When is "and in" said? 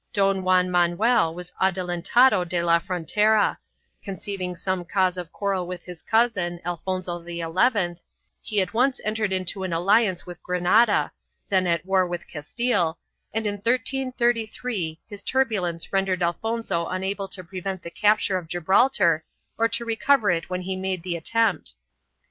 13.31-13.57